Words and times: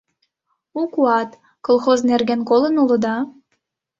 «У 0.79 0.81
куат» 0.93 1.31
колхоз 1.65 1.99
нерген 2.09 2.41
колын 2.49 2.75
улыда? 2.83 3.15